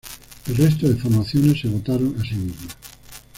El 0.47 0.55
resto 0.57 0.89
de 0.89 0.95
formaciones 0.95 1.59
se 1.61 1.67
votaron 1.67 2.15
a 2.19 2.23
sí 2.23 2.33
mismas. 2.33 2.75